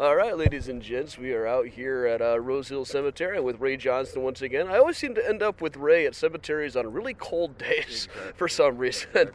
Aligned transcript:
All 0.00 0.16
right, 0.16 0.34
ladies 0.34 0.66
and 0.68 0.80
gents, 0.80 1.18
we 1.18 1.34
are 1.34 1.46
out 1.46 1.66
here 1.66 2.06
at 2.06 2.22
uh, 2.22 2.40
Rosehill 2.40 2.86
Cemetery 2.86 3.38
with 3.38 3.60
Ray 3.60 3.76
Johnston 3.76 4.22
once 4.22 4.40
again. 4.40 4.66
I 4.66 4.78
always 4.78 4.96
seem 4.96 5.14
to 5.14 5.28
end 5.28 5.42
up 5.42 5.60
with 5.60 5.76
Ray 5.76 6.06
at 6.06 6.14
cemeteries 6.14 6.74
on 6.74 6.90
really 6.90 7.12
cold 7.12 7.58
days 7.58 8.08
for 8.34 8.48
some 8.48 8.78
reason. 8.78 9.32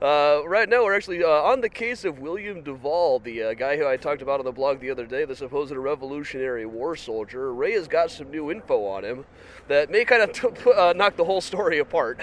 Uh, 0.00 0.42
right 0.46 0.68
now, 0.68 0.84
we're 0.84 0.94
actually 0.94 1.24
uh, 1.24 1.28
on 1.28 1.60
the 1.62 1.68
case 1.68 2.04
of 2.04 2.20
William 2.20 2.62
Duvol, 2.62 3.20
the 3.24 3.42
uh, 3.42 3.54
guy 3.54 3.76
who 3.76 3.88
I 3.88 3.96
talked 3.96 4.22
about 4.22 4.38
on 4.38 4.44
the 4.44 4.52
blog 4.52 4.78
the 4.78 4.90
other 4.90 5.04
day, 5.04 5.24
the 5.24 5.34
supposed 5.34 5.72
Revolutionary 5.72 6.64
War 6.64 6.94
soldier. 6.94 7.52
Ray 7.52 7.72
has 7.72 7.88
got 7.88 8.12
some 8.12 8.30
new 8.30 8.52
info 8.52 8.86
on 8.86 9.04
him 9.04 9.24
that 9.66 9.90
may 9.90 10.04
kind 10.04 10.22
of 10.22 10.32
t- 10.32 10.70
uh, 10.76 10.92
knock 10.92 11.16
the 11.16 11.24
whole 11.24 11.40
story 11.40 11.80
apart, 11.80 12.20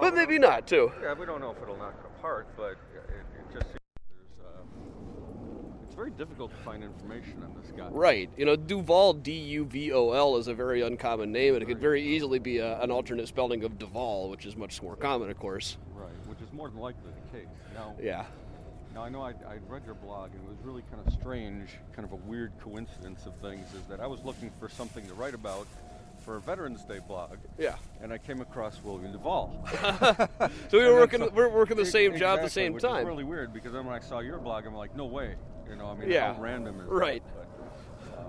but 0.00 0.14
maybe 0.14 0.38
not 0.38 0.68
too. 0.68 0.92
Yeah, 1.02 1.14
we 1.14 1.26
don't 1.26 1.40
know 1.40 1.50
if 1.50 1.60
it'll 1.60 1.76
knock 1.76 1.96
it 1.98 2.06
apart, 2.20 2.46
but 2.56 2.76
it, 2.94 3.02
it 3.10 3.52
just 3.52 3.66
seems 3.66 3.80
there's. 4.08 4.46
Uh, 4.46 4.62
it's 5.92 5.98
very 5.98 6.10
difficult 6.12 6.50
to 6.50 6.56
find 6.64 6.82
information 6.82 7.42
on 7.44 7.54
this 7.60 7.70
guy. 7.76 7.86
Right. 7.90 8.30
You 8.38 8.46
know, 8.46 8.56
Duvol, 8.56 9.22
D 9.22 9.32
U 9.32 9.66
V 9.66 9.92
O 9.92 10.12
L, 10.12 10.38
is 10.38 10.48
a 10.48 10.54
very 10.54 10.80
uncommon 10.80 11.30
name, 11.30 11.52
and 11.52 11.62
it 11.62 11.66
could 11.66 11.80
very 11.80 12.02
easily 12.02 12.38
be 12.38 12.58
a, 12.58 12.80
an 12.80 12.90
alternate 12.90 13.28
spelling 13.28 13.62
of 13.62 13.78
Duval, 13.78 14.30
which 14.30 14.46
is 14.46 14.56
much 14.56 14.82
more 14.82 14.96
common, 14.96 15.28
of 15.28 15.38
course. 15.38 15.76
Right, 15.94 16.08
which 16.26 16.40
is 16.40 16.50
more 16.54 16.70
than 16.70 16.78
likely 16.80 17.10
the 17.30 17.38
case. 17.38 17.46
Now, 17.74 17.94
Yeah. 18.02 18.24
now 18.94 19.02
I 19.02 19.10
know 19.10 19.20
I, 19.20 19.32
I 19.46 19.58
read 19.68 19.82
your 19.84 19.94
blog, 19.96 20.30
and 20.30 20.42
it 20.42 20.48
was 20.48 20.56
really 20.64 20.82
kind 20.90 21.06
of 21.06 21.12
strange, 21.12 21.68
kind 21.94 22.06
of 22.06 22.12
a 22.12 22.16
weird 22.26 22.52
coincidence 22.58 23.26
of 23.26 23.36
things. 23.42 23.66
Is 23.74 23.86
that 23.90 24.00
I 24.00 24.06
was 24.06 24.22
looking 24.24 24.50
for 24.58 24.70
something 24.70 25.06
to 25.08 25.12
write 25.12 25.34
about 25.34 25.66
for 26.24 26.36
a 26.36 26.40
Veterans 26.40 26.84
Day 26.84 27.00
blog, 27.06 27.36
Yeah. 27.58 27.74
and 28.00 28.14
I 28.14 28.16
came 28.16 28.40
across 28.40 28.82
William 28.82 29.12
Duvol. 29.12 29.50
So 30.70 30.78
we 30.78 30.84
were 30.86 30.94
working, 30.94 31.28
we're 31.34 31.50
working 31.50 31.76
the 31.76 31.84
same 31.84 32.12
Exactly, 32.12 32.18
job 32.20 32.38
at 32.38 32.44
the 32.44 32.50
same 32.50 32.72
which 32.72 32.82
time. 32.82 33.02
Is 33.02 33.06
really 33.08 33.24
weird 33.24 33.52
because 33.52 33.72
then 33.74 33.84
when 33.84 33.94
I 33.94 34.00
saw 34.00 34.20
your 34.20 34.38
blog, 34.38 34.64
I'm 34.64 34.74
like, 34.74 34.96
no 34.96 35.04
way. 35.04 35.34
You 35.68 35.76
know, 35.76 35.86
I 35.86 35.94
mean, 35.94 36.10
Yeah, 36.10 36.34
how 36.34 36.40
random 36.40 36.80
is 36.80 36.86
that? 36.86 36.92
right. 36.92 37.22
But, 37.34 38.18
um, 38.18 38.24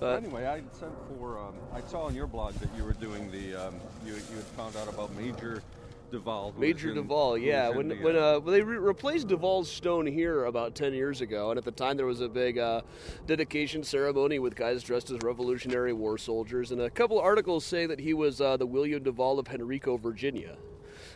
But- 0.00 0.22
anyway, 0.24 0.46
I 0.46 0.62
sent 0.72 0.92
for. 1.18 1.38
Um, 1.38 1.54
I 1.72 1.80
saw 1.82 2.02
on 2.02 2.14
your 2.14 2.26
blog 2.26 2.54
that 2.54 2.68
you 2.76 2.84
were 2.84 2.92
doing 2.94 3.30
the. 3.30 3.54
Um, 3.54 3.74
you, 4.04 4.14
you 4.14 4.36
had 4.36 4.44
found 4.56 4.76
out 4.76 4.88
about 4.88 5.14
Major 5.16 5.62
Duval. 6.10 6.54
Major 6.56 6.88
in- 6.90 6.94
Duval, 6.96 7.36
yeah. 7.38 7.68
When 7.68 7.90
when 8.02 8.16
uh, 8.16 8.36
uh, 8.36 8.40
when 8.40 8.54
they 8.54 8.62
re- 8.62 8.78
replaced 8.78 9.28
Duval's 9.28 9.70
stone 9.70 10.06
here 10.06 10.46
about 10.46 10.74
ten 10.74 10.94
years 10.94 11.20
ago, 11.20 11.50
and 11.50 11.58
at 11.58 11.64
the 11.64 11.70
time 11.70 11.96
there 11.96 12.06
was 12.06 12.20
a 12.22 12.28
big 12.28 12.58
uh, 12.58 12.80
dedication 13.26 13.82
ceremony 13.84 14.38
with 14.38 14.54
guys 14.56 14.82
dressed 14.82 15.10
as 15.10 15.18
Revolutionary 15.22 15.92
War 15.92 16.16
soldiers, 16.16 16.72
and 16.72 16.80
a 16.80 16.90
couple 16.90 17.18
articles 17.20 17.64
say 17.64 17.84
that 17.86 18.00
he 18.00 18.14
was 18.14 18.40
uh, 18.40 18.56
the 18.56 18.66
William 18.66 19.02
Duval 19.02 19.38
of 19.38 19.48
Henrico, 19.48 19.96
Virginia. 19.98 20.56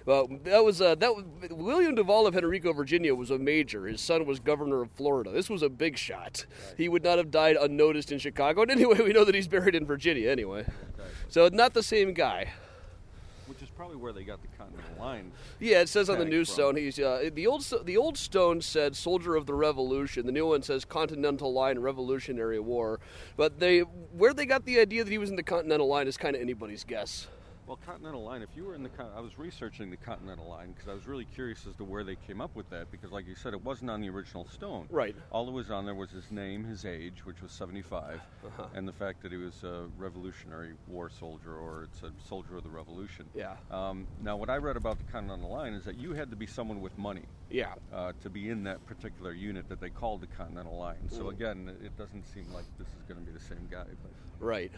Well, 0.04 0.28
that 0.44 0.64
was 0.64 0.80
uh, 0.80 0.94
that 0.96 1.14
was, 1.14 1.24
William 1.50 1.94
Duval 1.94 2.26
of 2.26 2.36
Henrico, 2.36 2.72
Virginia, 2.72 3.14
was 3.14 3.30
a 3.30 3.38
major. 3.38 3.86
His 3.86 4.00
son 4.00 4.26
was 4.26 4.40
governor 4.40 4.82
of 4.82 4.90
Florida. 4.92 5.30
This 5.30 5.48
was 5.48 5.62
a 5.62 5.68
big 5.68 5.96
shot. 5.96 6.44
He 6.76 6.88
would 6.88 7.04
not 7.04 7.18
have 7.18 7.30
died 7.30 7.56
unnoticed 7.56 8.10
in 8.10 8.18
Chicago. 8.18 8.62
And 8.62 8.70
anyway, 8.70 8.98
we 9.00 9.12
know 9.12 9.24
that 9.24 9.34
he's 9.34 9.48
buried 9.48 9.74
in 9.74 9.86
Virginia. 9.86 10.30
Anyway, 10.30 10.66
so 11.28 11.48
not 11.52 11.74
the 11.74 11.82
same 11.82 12.14
guy. 12.14 12.50
which 13.46 13.62
is 13.62 13.70
probably 13.70 13.96
where 13.96 14.12
they 14.12 14.24
got 14.24 14.40
the 14.40 14.48
Continental 14.56 14.98
Line. 14.98 15.30
Yeah, 15.60 15.80
it 15.82 15.88
says 15.88 16.08
on 16.08 16.18
the 16.18 16.24
new 16.24 16.44
from. 16.44 16.52
stone. 16.54 16.76
He's 16.76 16.98
uh, 16.98 17.28
the 17.32 17.46
old 17.46 17.64
the 17.84 17.96
old 17.96 18.16
stone 18.18 18.60
said 18.60 18.96
"Soldier 18.96 19.36
of 19.36 19.46
the 19.46 19.54
Revolution." 19.54 20.26
The 20.26 20.32
new 20.32 20.46
one 20.46 20.62
says 20.62 20.84
"Continental 20.84 21.52
Line 21.52 21.78
Revolutionary 21.78 22.58
War." 22.60 22.98
But 23.36 23.60
they 23.60 23.80
where 23.80 24.32
they 24.34 24.46
got 24.46 24.64
the 24.64 24.80
idea 24.80 25.04
that 25.04 25.10
he 25.10 25.18
was 25.18 25.30
in 25.30 25.36
the 25.36 25.42
Continental 25.42 25.86
Line 25.86 26.08
is 26.08 26.16
kind 26.16 26.34
of 26.34 26.42
anybody's 26.42 26.82
guess. 26.84 27.28
Well, 27.66 27.76
Continental 27.76 28.24
Line. 28.24 28.42
If 28.42 28.56
you 28.56 28.64
were 28.64 28.74
in 28.74 28.82
the, 28.82 28.90
I 29.16 29.20
was 29.20 29.38
researching 29.38 29.88
the 29.90 29.96
Continental 29.96 30.48
Line 30.48 30.72
because 30.72 30.88
I 30.88 30.94
was 30.94 31.06
really 31.06 31.24
curious 31.24 31.64
as 31.64 31.76
to 31.76 31.84
where 31.84 32.02
they 32.02 32.16
came 32.16 32.40
up 32.40 32.56
with 32.56 32.68
that. 32.70 32.90
Because, 32.90 33.12
like 33.12 33.24
you 33.28 33.36
said, 33.36 33.52
it 33.54 33.62
wasn't 33.62 33.88
on 33.90 34.00
the 34.00 34.08
original 34.10 34.44
stone. 34.46 34.88
Right. 34.90 35.14
All 35.30 35.46
that 35.46 35.52
was 35.52 35.70
on 35.70 35.84
there 35.84 35.94
was 35.94 36.10
his 36.10 36.28
name, 36.32 36.64
his 36.64 36.84
age, 36.84 37.24
which 37.24 37.40
was 37.40 37.52
75, 37.52 38.20
Uh-huh. 38.44 38.66
and 38.74 38.86
the 38.88 38.92
fact 38.92 39.22
that 39.22 39.30
he 39.30 39.38
was 39.38 39.62
a 39.62 39.88
Revolutionary 39.96 40.74
War 40.88 41.08
soldier, 41.08 41.54
or 41.56 41.84
it's 41.84 42.02
a 42.02 42.10
soldier 42.26 42.56
of 42.56 42.64
the 42.64 42.68
Revolution. 42.70 43.30
Yeah. 43.32 43.56
Um, 43.70 44.08
now, 44.20 44.36
what 44.36 44.50
I 44.50 44.56
read 44.56 44.76
about 44.76 44.98
the 44.98 45.04
Continental 45.04 45.50
Line 45.50 45.74
is 45.74 45.84
that 45.84 45.94
you 45.96 46.14
had 46.14 46.30
to 46.30 46.36
be 46.36 46.46
someone 46.46 46.80
with 46.80 46.98
money 46.98 47.26
Yeah. 47.48 47.74
uh, 47.92 48.12
to 48.22 48.28
be 48.28 48.50
in 48.50 48.64
that 48.64 48.84
particular 48.86 49.32
unit 49.32 49.68
that 49.68 49.80
they 49.80 49.90
called 49.90 50.20
the 50.22 50.26
Continental 50.26 50.76
Line. 50.76 51.08
So 51.08 51.26
Mm. 51.26 51.30
again, 51.30 51.76
it 51.80 51.96
doesn't 51.96 52.24
seem 52.26 52.52
like 52.52 52.64
this 52.76 52.88
is 52.88 53.02
going 53.06 53.20
to 53.20 53.24
be 53.24 53.30
the 53.32 53.38
same 53.44 53.68
guy. 53.70 53.86
But 54.02 54.10
Right. 54.40 54.72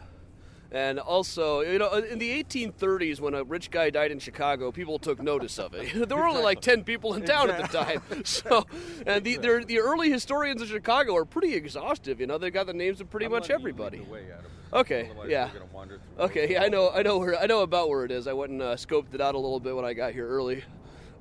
And 0.74 0.98
also, 0.98 1.60
you 1.60 1.78
know, 1.78 1.92
in 1.92 2.18
the 2.18 2.42
1830s, 2.42 3.20
when 3.20 3.32
a 3.32 3.44
rich 3.44 3.70
guy 3.70 3.90
died 3.90 4.10
in 4.10 4.18
Chicago, 4.18 4.72
people 4.72 4.98
took 4.98 5.22
notice 5.22 5.56
of 5.60 5.72
it. 5.72 6.08
there 6.08 6.18
were 6.18 6.26
only 6.26 6.42
like 6.42 6.60
10 6.60 6.82
people 6.82 7.14
in 7.14 7.22
town 7.24 7.48
at 7.48 7.62
the 7.62 7.68
time. 7.68 8.02
So, 8.24 8.66
and 9.06 9.24
the, 9.24 9.36
the 9.36 9.78
early 9.78 10.10
historians 10.10 10.60
of 10.62 10.68
Chicago 10.68 11.14
are 11.14 11.24
pretty 11.24 11.54
exhaustive. 11.54 12.20
You 12.20 12.26
know, 12.26 12.38
they 12.38 12.50
got 12.50 12.66
the 12.66 12.72
names 12.72 13.00
of 13.00 13.08
pretty 13.08 13.26
I'm 13.26 13.32
much 13.32 13.48
letting 13.48 13.66
you 13.66 13.72
lead 13.72 13.84
everybody. 13.84 13.98
the 13.98 14.10
way, 14.10 14.24
Adam. 14.32 14.50
Okay, 14.72 15.06
Otherwise 15.10 15.30
yeah. 15.30 15.46
we're 15.46 15.52
gonna 15.60 15.64
wander 15.72 15.98
through 16.16 16.24
Okay, 16.24 16.52
yeah, 16.52 16.62
I 16.64 16.68
know, 16.68 16.90
I 16.90 17.02
know 17.02 17.18
where, 17.18 17.38
I 17.38 17.46
know 17.46 17.60
about 17.60 17.88
where 17.88 18.04
it 18.04 18.10
is. 18.10 18.26
I 18.26 18.32
went 18.32 18.50
and 18.50 18.62
uh, 18.62 18.74
scoped 18.74 19.14
it 19.14 19.20
out 19.20 19.36
a 19.36 19.38
little 19.38 19.60
bit 19.60 19.76
when 19.76 19.84
I 19.84 19.92
got 19.92 20.12
here 20.12 20.26
early. 20.26 20.64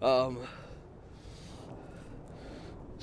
Um, 0.02 0.40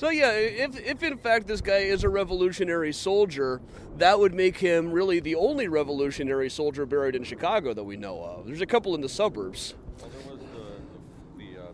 so 0.01 0.09
yeah, 0.09 0.31
if 0.33 0.81
if 0.81 1.03
in 1.03 1.19
fact 1.19 1.47
this 1.47 1.61
guy 1.61 1.81
is 1.81 2.05
a 2.05 2.09
revolutionary 2.09 2.91
soldier, 2.91 3.61
that 3.99 4.19
would 4.19 4.33
make 4.33 4.57
him 4.57 4.91
really 4.91 5.21
the 5.21 5.35
only 5.35 5.69
revolutionary 5.69 6.49
soldier 6.49 6.87
buried 6.87 7.15
in 7.15 7.23
Chicago 7.23 7.75
that 7.75 7.85
we 7.85 7.99
know 7.99 8.23
of. 8.23 8.47
There's 8.47 8.63
a 8.63 8.67
couple 8.67 8.95
in 8.95 9.03
the 9.03 9.11
suburbs. 9.11 9.75
Well, 10.01 10.09
there 10.09 10.33
was 10.33 10.41
the 10.41 11.45
the, 11.45 11.53
the, 11.55 11.61
uh, 11.61 11.67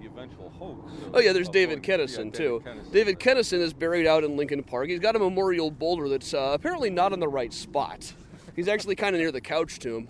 the 0.00 0.06
eventual 0.06 0.48
hoax. 0.48 0.90
Oh 1.12 1.20
yeah, 1.20 1.34
there's 1.34 1.50
David 1.50 1.82
Kennison 1.82 2.32
yeah, 2.32 2.38
too. 2.38 2.62
Kennison. 2.64 2.90
David 2.90 3.20
Kennison 3.20 3.60
is 3.60 3.74
buried 3.74 4.06
out 4.06 4.24
in 4.24 4.34
Lincoln 4.34 4.62
Park. 4.62 4.88
He's 4.88 5.00
got 5.00 5.14
a 5.14 5.18
memorial 5.18 5.70
boulder 5.70 6.08
that's 6.08 6.32
uh, 6.32 6.52
apparently 6.54 6.88
not 6.88 7.12
in 7.12 7.20
the 7.20 7.28
right 7.28 7.52
spot. 7.52 8.14
He's 8.56 8.68
actually 8.68 8.96
kind 8.96 9.14
of 9.14 9.20
near 9.20 9.30
the 9.30 9.42
couch 9.42 9.78
tomb. 9.78 10.08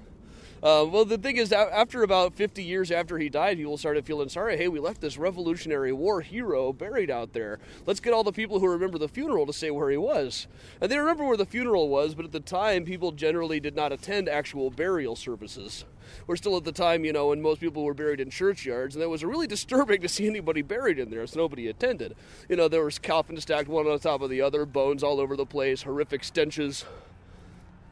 Uh, 0.62 0.84
well, 0.90 1.04
the 1.04 1.18
thing 1.18 1.36
is, 1.36 1.52
after 1.52 2.02
about 2.02 2.34
50 2.34 2.64
years 2.64 2.90
after 2.90 3.18
he 3.18 3.28
died, 3.28 3.58
people 3.58 3.78
started 3.78 4.04
feeling 4.04 4.28
sorry. 4.28 4.56
Hey, 4.56 4.66
we 4.66 4.80
left 4.80 5.00
this 5.00 5.16
Revolutionary 5.16 5.92
War 5.92 6.20
hero 6.20 6.72
buried 6.72 7.10
out 7.10 7.32
there. 7.32 7.60
Let's 7.86 8.00
get 8.00 8.12
all 8.12 8.24
the 8.24 8.32
people 8.32 8.58
who 8.58 8.68
remember 8.68 8.98
the 8.98 9.08
funeral 9.08 9.46
to 9.46 9.52
say 9.52 9.70
where 9.70 9.90
he 9.90 9.96
was. 9.96 10.48
And 10.80 10.90
they 10.90 10.98
remember 10.98 11.24
where 11.24 11.36
the 11.36 11.46
funeral 11.46 11.88
was, 11.88 12.14
but 12.16 12.24
at 12.24 12.32
the 12.32 12.40
time, 12.40 12.84
people 12.84 13.12
generally 13.12 13.60
did 13.60 13.76
not 13.76 13.92
attend 13.92 14.28
actual 14.28 14.70
burial 14.70 15.14
services. 15.14 15.84
We're 16.26 16.36
still 16.36 16.56
at 16.56 16.64
the 16.64 16.72
time, 16.72 17.04
you 17.04 17.12
know, 17.12 17.28
when 17.28 17.40
most 17.40 17.60
people 17.60 17.84
were 17.84 17.94
buried 17.94 18.18
in 18.18 18.30
churchyards, 18.30 18.96
and 18.96 19.02
it 19.02 19.10
was 19.10 19.24
really 19.24 19.46
disturbing 19.58 20.00
to 20.00 20.08
see 20.08 20.26
anybody 20.26 20.62
buried 20.62 20.98
in 20.98 21.10
there, 21.10 21.26
so 21.28 21.38
nobody 21.38 21.68
attended. 21.68 22.16
You 22.48 22.56
know, 22.56 22.66
there 22.66 22.84
was 22.84 22.98
coffins 22.98 23.42
stacked 23.42 23.68
one 23.68 23.86
on 23.86 23.98
top 24.00 24.22
of 24.22 24.30
the 24.30 24.40
other, 24.40 24.66
bones 24.66 25.04
all 25.04 25.20
over 25.20 25.36
the 25.36 25.46
place, 25.46 25.82
horrific 25.82 26.24
stenches. 26.24 26.84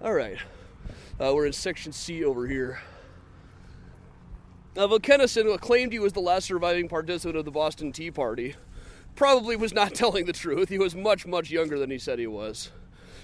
All 0.03 0.15
right. 0.15 0.38
Uh, 1.21 1.33
we're 1.35 1.47
in 1.47 1.53
section 1.53 1.93
C 1.93 2.25
over 2.25 2.47
here. 2.47 2.81
Now, 4.77 4.89
Kennison 4.89 5.59
claimed 5.59 5.93
he 5.93 5.99
was 5.99 6.13
the 6.13 6.21
last 6.21 6.45
surviving 6.45 6.87
participant 6.87 7.39
of 7.39 7.47
the 7.47 7.51
Boston 7.51 7.93
Tea 7.93 8.11
Party. 8.11 8.57
Probably 9.15 9.57
was 9.57 9.73
not 9.73 9.95
telling 9.95 10.27
the 10.27 10.35
truth. 10.35 10.69
He 10.69 10.79
was 10.79 10.95
much, 10.95 11.27
much 11.27 11.51
younger 11.51 11.79
than 11.79 11.91
he 11.91 11.99
said 11.99 12.19
he 12.19 12.27
was. 12.27 12.71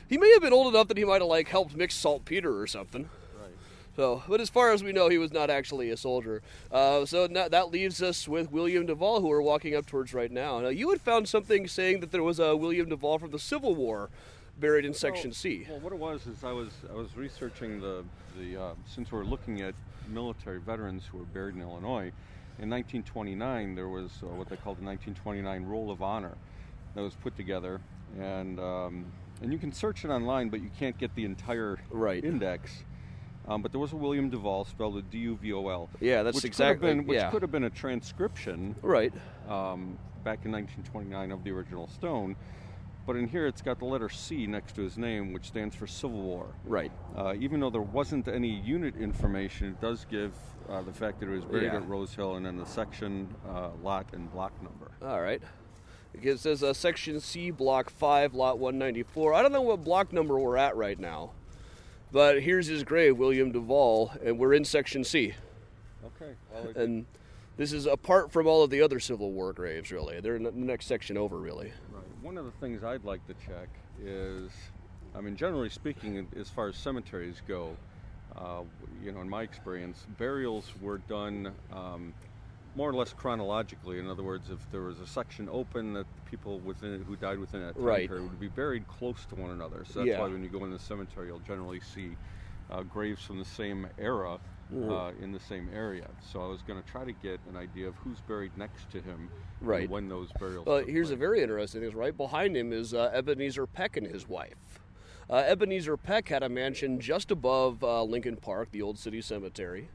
He 0.08 0.16
may 0.16 0.32
have 0.32 0.40
been 0.40 0.54
old 0.54 0.74
enough 0.74 0.88
that 0.88 0.96
he 0.96 1.04
might 1.04 1.20
have 1.20 1.28
like 1.28 1.48
helped 1.48 1.76
mix 1.76 1.94
saltpeter 1.94 2.58
or 2.58 2.66
something. 2.66 3.10
Right. 3.38 3.52
So, 3.96 4.22
but 4.26 4.40
as 4.40 4.48
far 4.48 4.72
as 4.72 4.82
we 4.82 4.92
know, 4.92 5.10
he 5.10 5.18
was 5.18 5.32
not 5.32 5.50
actually 5.50 5.90
a 5.90 5.96
soldier. 5.98 6.42
Uh, 6.70 7.04
so 7.04 7.26
now, 7.30 7.48
that 7.48 7.70
leaves 7.70 8.02
us 8.02 8.26
with 8.26 8.50
William 8.50 8.86
Duvol, 8.86 9.20
who 9.20 9.28
we're 9.28 9.42
walking 9.42 9.74
up 9.74 9.84
towards 9.84 10.14
right 10.14 10.30
now. 10.30 10.60
Now, 10.60 10.68
you 10.68 10.88
had 10.88 11.02
found 11.02 11.28
something 11.28 11.68
saying 11.68 12.00
that 12.00 12.12
there 12.12 12.22
was 12.22 12.38
a 12.38 12.56
William 12.56 12.88
Duvall 12.88 13.18
from 13.18 13.30
the 13.30 13.38
Civil 13.38 13.74
War 13.74 14.08
buried 14.62 14.84
in 14.86 14.94
Section 14.94 15.32
C. 15.32 15.66
Well, 15.68 15.80
what 15.80 15.92
it 15.92 15.98
was 15.98 16.26
is 16.26 16.44
I 16.44 16.52
was 16.52 16.70
I 16.88 16.94
was 16.94 17.14
researching 17.16 17.80
the 17.80 18.04
the 18.38 18.58
uh, 18.58 18.74
since 18.86 19.12
we're 19.12 19.24
looking 19.24 19.60
at 19.60 19.74
military 20.08 20.60
veterans 20.60 21.02
who 21.04 21.18
were 21.18 21.24
buried 21.24 21.54
in 21.56 21.60
Illinois. 21.60 22.12
In 22.58 22.70
1929, 22.70 23.74
there 23.74 23.88
was 23.88 24.10
uh, 24.22 24.26
what 24.26 24.48
they 24.48 24.56
called 24.56 24.78
the 24.78 24.84
1929 24.84 25.64
Roll 25.64 25.90
of 25.90 26.00
Honor 26.02 26.36
that 26.94 27.02
was 27.02 27.14
put 27.16 27.36
together, 27.36 27.80
and 28.18 28.58
um, 28.60 29.04
and 29.42 29.52
you 29.52 29.58
can 29.58 29.72
search 29.72 30.04
it 30.04 30.08
online, 30.08 30.48
but 30.48 30.62
you 30.62 30.70
can't 30.78 30.96
get 30.96 31.14
the 31.16 31.24
entire 31.24 31.78
Right. 31.90 32.24
index. 32.24 32.84
Um, 33.48 33.60
but 33.60 33.72
there 33.72 33.80
was 33.80 33.92
a 33.92 33.96
William 33.96 34.30
Duvol 34.30 34.68
spelled 34.68 34.94
with 34.94 35.10
D-U-V-O-L. 35.10 35.90
Yeah, 35.98 36.22
that's 36.22 36.36
which 36.36 36.44
exactly- 36.44 36.74
Could 36.78 36.86
have 36.86 36.96
been, 36.98 37.06
which 37.08 37.16
yeah. 37.16 37.30
could 37.32 37.42
have 37.42 37.50
been 37.50 37.64
a 37.64 37.70
transcription 37.70 38.76
Right. 38.82 39.12
um, 39.48 39.98
back 40.22 40.44
in 40.44 40.52
1929 40.52 41.32
of 41.32 41.42
the 41.42 41.50
original 41.50 41.88
stone. 41.88 42.36
But 43.06 43.16
in 43.16 43.26
here, 43.26 43.46
it's 43.46 43.62
got 43.62 43.78
the 43.80 43.84
letter 43.84 44.08
C 44.08 44.46
next 44.46 44.76
to 44.76 44.82
his 44.82 44.96
name, 44.96 45.32
which 45.32 45.46
stands 45.46 45.74
for 45.74 45.86
Civil 45.88 46.22
War. 46.22 46.46
Right. 46.64 46.92
Uh, 47.16 47.34
even 47.38 47.58
though 47.58 47.70
there 47.70 47.80
wasn't 47.82 48.28
any 48.28 48.48
unit 48.60 48.96
information, 48.96 49.68
it 49.68 49.80
does 49.80 50.06
give 50.08 50.32
uh, 50.68 50.82
the 50.82 50.92
fact 50.92 51.18
that 51.20 51.28
it 51.28 51.32
was 51.34 51.44
buried 51.44 51.64
Yeah. 51.64 51.76
at 51.76 51.88
Rosehill 51.88 52.36
and 52.36 52.46
then 52.46 52.56
the 52.56 52.64
section, 52.66 53.34
uh, 53.48 53.70
lot, 53.82 54.06
and 54.12 54.30
block 54.32 54.52
number. 54.62 54.92
All 55.02 55.20
right. 55.20 55.42
It 56.14 56.38
says 56.38 56.62
uh, 56.62 56.74
Section 56.74 57.18
C, 57.20 57.50
Block 57.50 57.90
5, 57.90 58.34
Lot 58.34 58.58
194. 58.58 59.34
I 59.34 59.42
don't 59.42 59.50
know 59.52 59.62
what 59.62 59.82
block 59.82 60.12
number 60.12 60.38
we're 60.38 60.58
at 60.58 60.76
right 60.76 60.98
now, 61.00 61.30
but 62.12 62.42
here's 62.42 62.66
his 62.66 62.84
grave, 62.84 63.16
William 63.18 63.50
Duvol, 63.52 64.22
and 64.24 64.38
we're 64.38 64.52
in 64.52 64.64
Section 64.64 65.02
C. 65.04 65.32
Okay. 66.04 66.34
Well, 66.52 66.68
And 66.76 67.06
this 67.56 67.72
is 67.72 67.86
apart 67.86 68.32
from 68.32 68.46
all 68.46 68.62
of 68.62 68.70
the 68.70 68.80
other 68.82 69.00
Civil 69.00 69.32
War 69.32 69.52
graves, 69.52 69.90
really. 69.90 70.20
They're 70.20 70.36
in 70.36 70.42
the 70.44 70.52
next 70.52 70.86
section 70.86 71.16
over, 71.16 71.38
really. 71.38 71.72
right. 71.92 72.04
One 72.22 72.38
of 72.38 72.44
the 72.44 72.52
things 72.52 72.82
I'd 72.82 73.04
like 73.04 73.26
to 73.26 73.34
check 73.34 73.68
is, 74.00 74.50
I 75.14 75.20
mean, 75.20 75.36
generally 75.36 75.68
speaking, 75.68 76.28
as 76.38 76.48
far 76.48 76.68
as 76.68 76.76
cemeteries 76.76 77.42
go, 77.46 77.76
uh, 78.36 78.62
you 79.02 79.12
know, 79.12 79.20
in 79.20 79.28
my 79.28 79.42
experience, 79.42 80.06
burials 80.18 80.72
were 80.80 80.98
done 80.98 81.52
um, 81.72 82.14
more 82.74 82.88
or 82.88 82.94
less 82.94 83.12
chronologically. 83.12 83.98
In 83.98 84.08
other 84.08 84.22
words, 84.22 84.48
if 84.50 84.70
there 84.70 84.82
was 84.82 85.00
a 85.00 85.06
section 85.06 85.48
open, 85.50 85.92
that 85.92 86.06
people 86.24 86.58
within 86.60 86.94
it 86.94 87.02
who 87.06 87.16
died 87.16 87.38
within 87.38 87.60
that 87.60 87.74
time 87.74 87.84
Right. 87.84 88.08
period 88.08 88.30
would 88.30 88.40
be 88.40 88.48
buried 88.48 88.86
close 88.88 89.26
to 89.26 89.34
one 89.34 89.50
another. 89.50 89.84
So 89.84 90.00
that's 90.00 90.08
Yeah. 90.08 90.20
why 90.20 90.28
when 90.28 90.42
you 90.42 90.48
go 90.48 90.64
in 90.64 90.70
the 90.70 90.78
cemetery, 90.78 91.26
you'll 91.26 91.40
generally 91.40 91.80
see 91.80 92.16
uh, 92.70 92.82
graves 92.84 93.22
from 93.22 93.38
the 93.38 93.44
same 93.44 93.86
era. 93.98 94.38
Uh, 94.90 95.10
in 95.20 95.32
the 95.32 95.40
same 95.40 95.68
area. 95.74 96.08
So 96.32 96.40
I 96.42 96.46
was 96.46 96.62
going 96.62 96.82
to 96.82 96.88
try 96.88 97.04
to 97.04 97.12
get 97.12 97.40
an 97.48 97.56
idea 97.56 97.88
of 97.88 97.94
who's 97.96 98.20
buried 98.20 98.56
next 98.56 98.90
to 98.92 98.98
him 99.00 99.28
and 99.60 99.68
Right. 99.68 99.88
when 99.90 100.08
those 100.08 100.30
burials. 100.38 100.66
Well, 100.66 100.84
here's 100.84 101.10
a 101.10 101.16
very 101.16 101.42
interesting 101.42 101.82
thing. 101.82 101.94
Right 101.96 102.16
behind 102.16 102.56
him 102.56 102.72
is 102.72 102.94
uh, 102.94 103.10
Ebenezer 103.12 103.66
Peck 103.66 103.96
and 103.96 104.06
his 104.06 104.28
wife. 104.28 104.80
Uh, 105.30 105.36
Ebenezer 105.46 105.96
Peck 105.96 106.28
had 106.28 106.42
a 106.42 106.48
mansion 106.48 107.00
just 107.00 107.30
above 107.30 107.82
uh, 107.82 108.02
Lincoln 108.02 108.36
Park, 108.36 108.70
the 108.72 108.82
old 108.82 108.98
city 108.98 109.20
cemetery. 109.22 109.88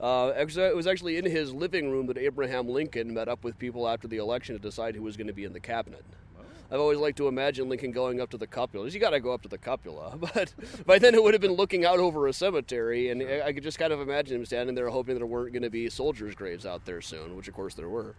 Uh, 0.00 0.32
it 0.34 0.74
was 0.74 0.86
actually 0.86 1.18
in 1.18 1.26
his 1.26 1.52
living 1.52 1.90
room 1.90 2.06
that 2.06 2.16
Abraham 2.16 2.68
Lincoln 2.68 3.12
met 3.12 3.28
up 3.28 3.44
with 3.44 3.58
people 3.58 3.86
after 3.86 4.08
the 4.08 4.16
election 4.16 4.54
to 4.54 4.58
decide 4.58 4.96
who 4.96 5.02
was 5.02 5.16
going 5.16 5.26
to 5.26 5.32
be 5.34 5.44
in 5.44 5.52
the 5.52 5.60
cabinet. 5.60 6.04
I've 6.70 6.80
always 6.80 6.98
liked 6.98 7.18
to 7.18 7.26
imagine 7.26 7.68
Lincoln 7.68 7.90
going 7.90 8.20
up 8.20 8.30
to 8.30 8.38
the 8.38 8.46
cupola. 8.46 8.88
You 8.88 9.00
got 9.00 9.10
to 9.10 9.20
go 9.20 9.32
up 9.32 9.42
to 9.42 9.48
the 9.48 9.58
cupola, 9.58 10.16
but 10.34 10.54
by 10.86 10.98
then 10.98 11.14
it 11.14 11.22
would 11.22 11.34
have 11.34 11.40
been 11.40 11.52
looking 11.52 11.84
out 11.84 11.98
over 11.98 12.28
a 12.28 12.32
cemetery, 12.32 13.10
and 13.10 13.22
I 13.22 13.48
I 13.48 13.52
could 13.52 13.64
just 13.64 13.78
kind 13.78 13.92
of 13.92 14.00
imagine 14.00 14.36
him 14.36 14.44
standing 14.44 14.74
there 14.74 14.88
hoping 14.88 15.16
there 15.16 15.26
weren't 15.26 15.52
going 15.52 15.62
to 15.62 15.70
be 15.70 15.90
soldiers' 15.90 16.34
graves 16.34 16.64
out 16.64 16.84
there 16.84 17.00
soon, 17.00 17.36
which 17.36 17.48
of 17.48 17.54
course 17.54 17.74
there 17.74 17.88
were. 17.88 18.14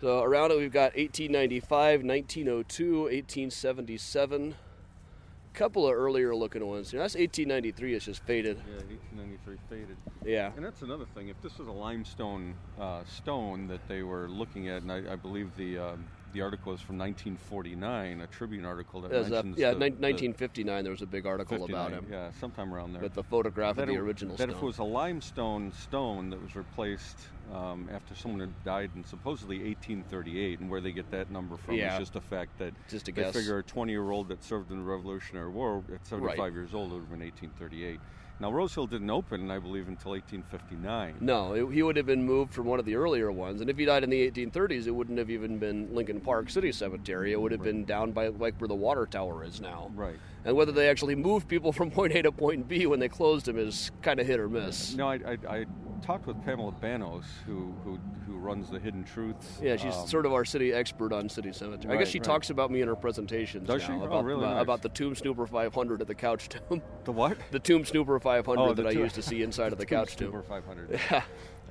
So 0.00 0.22
around 0.22 0.50
it, 0.50 0.58
we've 0.58 0.72
got 0.72 0.94
1895, 0.94 2.02
1902, 2.04 3.00
1877. 3.00 4.54
A 4.54 5.58
couple 5.58 5.88
of 5.88 5.94
earlier 5.94 6.34
looking 6.36 6.66
ones. 6.66 6.92
You 6.92 6.98
know, 6.98 7.04
that's 7.04 7.14
1893. 7.14 7.94
It's 7.94 8.04
just 8.04 8.22
faded. 8.24 8.58
Yeah, 8.58 8.74
1893 9.14 9.56
faded. 9.70 9.96
Yeah. 10.22 10.52
And 10.54 10.62
that's 10.62 10.82
another 10.82 11.06
thing. 11.14 11.28
If 11.28 11.40
this 11.40 11.56
was 11.56 11.68
a 11.68 11.72
limestone 11.72 12.54
uh, 12.78 13.04
stone 13.04 13.66
that 13.68 13.88
they 13.88 14.02
were 14.02 14.28
looking 14.28 14.68
at, 14.68 14.82
and 14.82 14.92
I, 14.92 15.14
I 15.14 15.16
believe 15.16 15.50
the 15.56 15.78
um, 15.78 16.04
the 16.36 16.42
article 16.42 16.74
is 16.74 16.80
from 16.82 16.98
1949, 16.98 18.20
a 18.20 18.26
Tribune 18.26 18.66
article 18.66 19.00
that 19.00 19.10
mentions 19.10 19.56
yeah, 19.58 19.70
the, 19.72 19.78
nin- 19.78 19.94
the 19.94 20.06
1959. 20.06 20.84
There 20.84 20.90
was 20.90 21.00
a 21.00 21.06
big 21.06 21.24
article 21.26 21.64
about 21.64 21.92
him 21.92 22.06
Yeah, 22.10 22.30
sometime 22.38 22.74
around 22.74 22.92
there. 22.92 23.00
But 23.00 23.14
the 23.14 23.22
photograph 23.24 23.76
that 23.76 23.82
of 23.84 23.88
the 23.88 23.94
it- 23.94 23.98
original 24.00 24.36
that 24.36 24.42
stone. 24.42 24.50
if 24.56 24.62
it 24.62 24.66
was 24.66 24.78
a 24.78 24.84
limestone 24.84 25.72
stone 25.72 26.28
that 26.30 26.40
was 26.42 26.54
replaced 26.54 27.28
um, 27.50 27.88
after 27.90 28.14
someone 28.14 28.40
had 28.40 28.62
died 28.64 28.90
in 28.94 29.02
supposedly 29.02 29.58
1838, 29.64 30.60
and 30.60 30.68
where 30.68 30.82
they 30.82 30.92
get 30.92 31.10
that 31.10 31.30
number 31.30 31.56
from 31.56 31.76
Yeah. 31.76 31.94
is 31.94 32.00
just 32.00 32.16
a 32.16 32.20
fact 32.20 32.58
that 32.58 32.74
Just 32.88 33.08
a 33.08 33.12
they 33.12 33.22
guess. 33.22 33.34
figure 33.34 33.58
a 33.58 33.64
20-year-old 33.64 34.28
that 34.28 34.44
served 34.44 34.70
in 34.70 34.76
the 34.78 34.84
Revolutionary 34.84 35.50
War 35.50 35.82
at 35.92 36.06
75 36.06 36.38
Right. 36.38 36.52
years 36.52 36.74
old 36.74 36.92
would 36.92 37.00
have 37.00 37.08
been 37.10 37.20
1838. 37.20 37.98
Now 38.38 38.52
Rosehill 38.52 38.86
didn't 38.86 39.08
open, 39.08 39.50
I 39.50 39.58
believe, 39.58 39.88
until 39.88 40.12
1859. 40.12 41.16
No, 41.20 41.54
it, 41.54 41.72
he 41.72 41.82
would 41.82 41.96
have 41.96 42.04
been 42.04 42.24
moved 42.24 42.52
from 42.52 42.66
one 42.66 42.78
of 42.78 42.84
the 42.84 42.94
earlier 42.96 43.32
ones, 43.32 43.62
and 43.62 43.70
if 43.70 43.78
he 43.78 43.86
died 43.86 44.04
in 44.04 44.10
the 44.10 44.30
1830s, 44.30 44.86
it 44.86 44.90
wouldn't 44.90 45.18
have 45.18 45.30
even 45.30 45.58
been 45.58 45.94
Lincoln 45.94 46.20
Park 46.20 46.50
City 46.50 46.70
Cemetery. 46.70 47.32
It 47.32 47.40
would 47.40 47.52
have 47.52 47.62
been 47.62 47.84
down 47.86 48.12
by 48.12 48.28
like 48.28 48.60
where 48.60 48.68
the 48.68 48.74
water 48.74 49.06
tower 49.06 49.42
is 49.42 49.60
now. 49.60 49.90
Right. 49.94 50.18
And 50.46 50.56
whether 50.56 50.72
they 50.72 50.88
actually 50.88 51.16
moved 51.16 51.48
people 51.48 51.72
from 51.78 51.90
point 51.90 52.14
A 52.14 52.22
to 52.22 52.32
point 52.32 52.68
B 52.68 52.86
when 52.86 53.00
they 53.00 53.08
closed 53.08 53.46
them 53.46 53.58
is 53.58 53.90
kind 54.00 54.20
of 54.20 54.26
hit 54.26 54.40
or 54.40 54.48
miss. 54.48 54.94
No, 54.94 55.08
I, 55.08 55.14
I, 55.14 55.38
I 55.48 55.66
talked 56.04 56.26
with 56.26 56.42
Pamela 56.44 56.72
Bannos, 56.72 57.24
who 57.46 57.74
who, 57.84 57.98
who 58.26 58.36
runs 58.36 58.70
the 58.70 58.78
Hidden 58.78 59.04
Truths. 59.04 59.58
Yeah, 59.60 59.76
she's 59.76 59.94
um, 59.94 60.06
sort 60.06 60.24
of 60.24 60.32
our 60.32 60.44
city 60.44 60.72
expert 60.72 61.12
on 61.12 61.28
city 61.28 61.52
cemetery. 61.52 61.94
I 61.94 61.98
guess 61.98 62.08
she 62.08 62.18
right. 62.18 62.24
talks 62.24 62.50
about 62.50 62.70
me 62.70 62.80
in 62.80 62.88
her 62.88 62.94
presentations 62.94 63.66
Does 63.66 63.82
now 63.82 63.86
she? 63.88 63.92
Oh, 63.92 64.04
about 64.04 64.24
really 64.24 64.44
uh, 64.44 64.54
nice. 64.54 64.62
about 64.62 64.82
the 64.82 64.88
Tomb 64.90 65.14
Snooper 65.14 65.46
500 65.46 66.00
at 66.00 66.06
the 66.06 66.14
Couch 66.14 66.48
Tomb. 66.48 66.80
the 67.04 67.12
what? 67.12 67.36
the 67.50 67.58
Tomb 67.58 67.84
Snooper 67.84 68.18
500 68.20 68.60
Oh, 68.60 68.72
that 68.74 68.86
I 68.86 68.90
used 68.90 69.16
to 69.16 69.22
see 69.22 69.42
inside 69.42 69.72
of 69.72 69.78
the 69.78 69.84
Tomb 69.84 69.98
Couch 69.98 70.16
Tomb. 70.16 70.30
Snooper 70.30 70.42
500. 70.42 71.00
Yeah. 71.10 71.22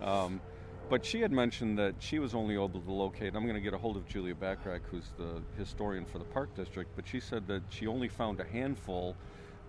Um, 0.02 0.42
but 0.90 1.06
she 1.06 1.22
had 1.22 1.32
mentioned 1.32 1.78
that 1.78 1.96
she 2.00 2.20
was 2.20 2.34
only 2.34 2.56
able 2.56 2.70
to 2.70 2.92
locate. 2.92 3.36
I'm 3.36 3.44
going 3.44 3.56
to 3.56 3.62
get 3.62 3.74
a 3.74 3.78
hold 3.78 3.98
of 3.98 4.08
Julia 4.08 4.36
Bachrach, 4.36 4.82
who's 4.90 5.10
the 5.18 5.42
historian 5.58 6.06
for 6.06 6.20
the 6.20 6.26
Park 6.26 6.56
District. 6.56 6.90
But 6.96 7.08
she 7.08 7.20
said 7.20 7.48
that 7.48 7.64
she 7.70 7.88
only 7.88 8.08
found 8.08 8.40
a 8.40 8.46
handful 8.46 9.16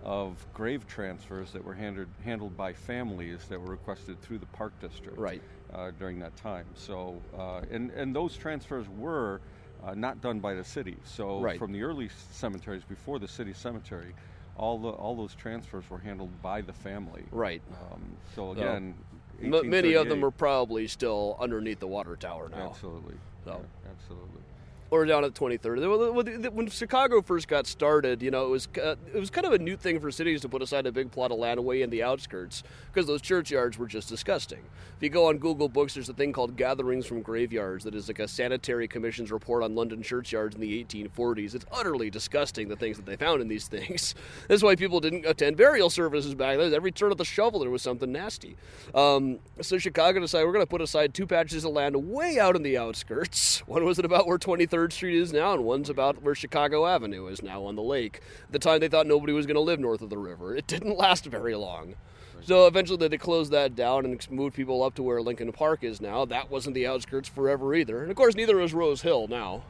of 0.03 0.45
grave 0.53 0.85
transfers 0.87 1.51
that 1.51 1.63
were 1.63 1.73
handled 1.73 2.07
handled 2.23 2.55
by 2.55 2.71
families 2.73 3.47
that 3.49 3.59
were 3.59 3.71
requested 3.71 4.21
through 4.21 4.37
the 4.37 4.45
Park 4.47 4.79
District. 4.79 5.17
Right. 5.17 5.41
Uh, 5.73 5.91
during 5.99 6.17
that 6.19 6.33
time. 6.37 6.65
So, 6.75 7.21
uh, 7.37 7.61
and 7.69 7.91
and 7.91 8.15
those 8.15 8.35
transfers 8.37 8.87
were. 8.89 9.41
Uh, 9.83 9.93
not 9.93 10.19
done 10.21 10.39
by 10.39 10.55
the 10.55 10.63
city. 10.63 10.97
So 11.03 11.39
Right. 11.39 11.59
from 11.59 11.71
the 11.71 11.83
early 11.83 12.09
cemeteries 12.31 12.83
before 12.83 13.19
the 13.19 13.27
city 13.27 13.53
cemetery, 13.53 14.15
all 14.55 14.79
the 14.79 14.89
all 14.89 15.15
those 15.15 15.35
transfers 15.35 15.87
were 15.87 15.99
handled 15.99 16.41
by 16.41 16.61
the 16.61 16.73
family. 16.73 17.25
Right. 17.31 17.61
Um, 17.69 18.17
so 18.33 18.53
again, 18.53 18.95
many 19.41 19.93
of 19.93 20.09
them 20.09 20.23
are 20.23 20.31
probably 20.31 20.87
still 20.87 21.37
underneath 21.39 21.79
the 21.79 21.87
water 21.87 22.15
tower 22.15 22.49
now. 22.49 22.69
Absolutely. 22.69 23.15
So. 23.45 23.51
Yeah, 23.51 23.91
absolutely. 23.91 24.41
Or 24.89 25.05
down 25.05 25.23
at 25.23 25.33
23rd. 25.33 26.53
When 26.53 26.67
Chicago 26.67 27.21
first 27.21 27.47
got 27.47 27.67
started, 27.67 28.21
you 28.21 28.31
know, 28.31 28.45
it 28.45 28.49
was 28.49 28.67
uh, 28.81 28.95
it 29.13 29.19
was 29.19 29.29
kind 29.29 29.45
of 29.45 29.53
a 29.53 29.59
new 29.59 29.75
thing 29.75 29.99
for 29.99 30.11
cities 30.11 30.41
to 30.41 30.49
put 30.49 30.61
aside 30.61 30.85
a 30.85 30.91
big 30.91 31.11
plot 31.11 31.31
of 31.31 31.37
land 31.37 31.59
away 31.59 31.81
in 31.81 31.89
the 31.89 32.03
outskirts 32.03 32.63
because 32.91 33.07
those 33.07 33.21
churchyards 33.21 33.77
were 33.77 33.87
just 33.87 34.09
disgusting. 34.09 34.59
If 34.97 35.03
you 35.03 35.09
go 35.09 35.27
on 35.27 35.37
Google 35.37 35.69
Books, 35.69 35.93
there's 35.93 36.09
a 36.09 36.13
thing 36.13 36.33
called 36.33 36.55
Gatherings 36.55 37.05
from 37.05 37.21
Graveyards 37.21 37.83
that 37.83 37.93
is 37.93 38.07
like 38.07 38.19
a 38.19 38.27
sanitary 38.27 38.87
commission's 38.87 39.31
report 39.31 39.63
on 39.63 39.75
London 39.75 40.01
churchyards 40.01 40.55
in 40.55 40.61
the 40.61 40.83
1840s. 40.83 41.53
It's 41.53 41.65
utterly 41.71 42.09
disgusting 42.09 42.67
the 42.67 42.75
things 42.75 42.97
that 42.97 43.05
they 43.05 43.15
found 43.15 43.41
in 43.41 43.47
these 43.47 43.67
things. 43.67 44.15
That's 44.47 44.63
why 44.63 44.75
people 44.75 44.99
didn't 44.99 45.25
attend 45.25 45.57
burial 45.57 45.89
services 45.89 46.33
back 46.33 46.57
then. 46.57 46.73
Every 46.73 46.91
turn 46.91 47.11
of 47.11 47.17
the 47.17 47.25
shovel, 47.25 47.59
there 47.59 47.69
was 47.69 47.81
something 47.81 48.11
nasty. 48.11 48.57
Um, 48.95 49.39
so 49.61 49.77
Chicago 49.77 50.19
decided 50.19 50.45
we're 50.45 50.53
going 50.53 50.65
to 50.65 50.69
put 50.69 50.81
aside 50.81 51.13
two 51.13 51.27
patches 51.27 51.65
of 51.65 51.73
land 51.73 51.95
way 51.95 52.39
out 52.39 52.55
in 52.55 52.63
the 52.63 52.77
outskirts. 52.77 53.59
One 53.67 53.83
was 53.83 53.99
at 53.99 54.05
about 54.05 54.27
where 54.27 54.37
23rd 54.37 54.76
Street 54.87 55.15
is 55.15 55.33
now, 55.33 55.53
and 55.53 55.63
one's 55.65 55.89
about 55.89 56.21
where 56.21 56.35
Chicago 56.35 56.85
Avenue 56.85 57.27
is 57.27 57.41
now 57.41 57.63
on 57.65 57.75
the 57.75 57.81
lake. 57.81 58.21
At 58.45 58.51
the 58.51 58.59
time, 58.59 58.79
they 58.79 58.87
thought 58.87 59.07
nobody 59.07 59.33
was 59.33 59.45
going 59.45 59.55
to 59.55 59.61
live 59.61 59.79
north 59.79 60.01
of 60.01 60.09
the 60.09 60.17
river. 60.17 60.55
It 60.55 60.67
didn't 60.67 60.97
last 60.97 61.25
very 61.25 61.55
long. 61.55 61.95
So 62.43 62.67
eventually, 62.67 63.07
they 63.07 63.17
closed 63.17 63.51
that 63.51 63.75
down 63.75 64.05
and 64.05 64.31
moved 64.31 64.55
people 64.55 64.83
up 64.83 64.93
to 64.95 65.03
where 65.03 65.21
Lincoln 65.21 65.51
Park 65.51 65.83
is 65.83 65.99
now. 65.99 66.23
That 66.25 66.51
wasn't 66.51 66.75
the 66.75 66.85
outskirts 66.87 67.27
forever 67.27 67.73
either, 67.73 68.01
and 68.03 68.11
of 68.11 68.15
course, 68.15 68.35
neither 68.35 68.59
is 68.61 68.73
Rosehill 68.73 69.27
now. 69.27 69.63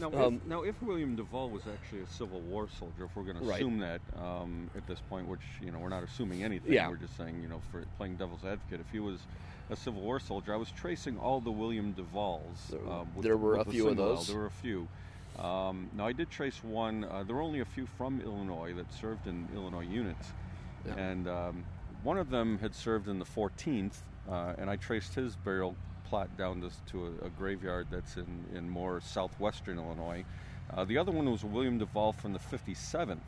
Now, 0.00 0.12
Um, 0.14 0.36
if, 0.36 0.44
now, 0.46 0.62
if 0.62 0.82
William 0.82 1.14
Duvall 1.14 1.50
was 1.50 1.62
actually 1.72 2.00
a 2.00 2.06
Civil 2.06 2.40
War 2.40 2.68
soldier, 2.78 3.04
if 3.04 3.14
we're 3.14 3.22
going 3.22 3.36
to 3.38 3.44
Right. 3.44 3.56
assume 3.60 3.78
that 3.80 4.00
um, 4.18 4.70
at 4.74 4.86
this 4.86 4.98
point, 5.10 5.28
which 5.28 5.40
you 5.62 5.70
know 5.70 5.78
we're 5.78 5.90
not 5.90 6.02
assuming 6.02 6.42
anything, 6.42 6.72
Yeah. 6.72 6.88
we're 6.88 6.96
just 6.96 7.16
saying 7.18 7.38
you 7.42 7.48
know 7.48 7.60
for 7.70 7.84
playing 7.98 8.16
devil's 8.16 8.42
advocate, 8.44 8.80
if 8.80 8.90
he 8.90 8.98
was 8.98 9.20
a 9.70 9.76
Civil 9.76 10.02
War 10.02 10.18
soldier, 10.20 10.52
I 10.52 10.56
was 10.56 10.70
tracing 10.72 11.18
all 11.18 11.40
the 11.40 11.50
William 11.50 11.94
Duvalls. 11.94 12.68
There- 12.70 12.88
um, 12.88 13.08
there 13.18 13.32
the- 13.32 13.38
were 13.38 13.56
a 13.56 13.64
the 13.64 13.70
few 13.70 13.88
of 13.88 13.96
those. 13.96 14.28
There 14.28 14.38
were 14.38 14.46
a 14.46 14.50
few. 14.50 14.88
Um, 15.38 15.88
now 15.94 16.06
I 16.06 16.12
did 16.12 16.28
trace 16.28 16.62
one. 16.62 17.04
Uh, 17.04 17.22
there 17.22 17.36
were 17.36 17.42
only 17.42 17.60
a 17.60 17.64
few 17.64 17.86
from 17.86 18.20
Illinois 18.20 18.74
that 18.74 18.92
served 18.92 19.26
in 19.26 19.48
Illinois 19.54 19.84
units, 19.86 20.32
Yeah. 20.84 20.94
and 20.96 21.28
um, 21.28 21.64
one 22.02 22.18
of 22.18 22.30
them 22.30 22.58
had 22.58 22.74
served 22.74 23.08
in 23.08 23.18
the 23.18 23.24
14th, 23.24 24.02
uh, 24.28 24.54
and 24.58 24.68
I 24.68 24.76
traced 24.76 25.14
his 25.14 25.36
burial 25.36 25.76
plot 26.04 26.36
down 26.36 26.60
to, 26.62 26.70
to 26.92 27.06
a, 27.22 27.26
a 27.26 27.30
graveyard 27.30 27.86
that's 27.90 28.16
in, 28.16 28.44
in 28.54 28.68
more 28.68 29.00
southwestern 29.00 29.78
Illinois. 29.78 30.24
Uh, 30.70 30.84
the 30.84 30.98
other 30.98 31.12
one 31.12 31.30
was 31.30 31.44
William 31.44 31.78
Duvall 31.78 32.12
from 32.12 32.32
the 32.32 32.38
57th, 32.38 33.18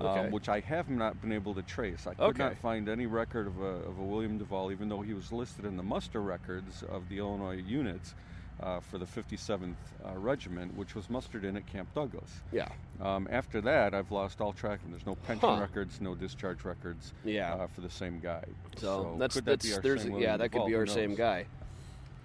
Okay. 0.00 0.26
um, 0.26 0.30
which 0.30 0.48
I 0.48 0.60
have 0.60 0.90
not 0.90 1.20
been 1.22 1.32
able 1.32 1.54
to 1.54 1.62
trace. 1.62 2.06
I 2.06 2.14
could 2.14 2.22
Okay. 2.24 2.42
not 2.42 2.58
find 2.58 2.88
any 2.88 3.06
record 3.06 3.46
of 3.46 3.58
a, 3.60 3.64
of 3.88 3.98
a 3.98 4.02
William 4.02 4.36
Duvall, 4.38 4.70
even 4.70 4.88
though 4.88 5.00
he 5.00 5.14
was 5.14 5.32
listed 5.32 5.64
in 5.64 5.76
the 5.76 5.82
muster 5.82 6.20
records 6.20 6.82
of 6.88 7.08
the 7.08 7.18
Illinois 7.18 7.56
units 7.66 8.14
uh, 8.60 8.80
for 8.80 8.98
the 8.98 9.06
57th 9.06 9.74
uh, 10.04 10.12
Regiment, 10.18 10.76
which 10.76 10.94
was 10.94 11.08
mustered 11.08 11.44
in 11.44 11.56
at 11.56 11.66
Camp 11.66 11.88
Douglas. 11.94 12.30
Yeah. 12.52 12.68
Um, 13.00 13.26
after 13.30 13.60
that, 13.62 13.94
I've 13.94 14.10
lost 14.10 14.40
all 14.40 14.52
track, 14.52 14.80
and 14.84 14.92
there's 14.92 15.06
no 15.06 15.14
pension 15.14 15.48
Huh. 15.48 15.60
records, 15.60 16.00
no 16.00 16.14
discharge 16.14 16.64
records 16.64 17.12
Yeah. 17.24 17.54
uh, 17.54 17.66
for 17.66 17.80
the 17.80 17.90
same 17.90 18.18
guy. 18.20 18.44
So, 18.76 19.16
that's 19.18 19.34
could 19.36 19.44
that 19.46 19.60
that's 19.60 19.78
there's 19.78 20.04
yeah 20.06 20.36
that 20.36 20.52
could 20.52 20.66
be 20.66 20.74
our 20.74 20.86
same 20.86 21.14
guy. 21.14 21.46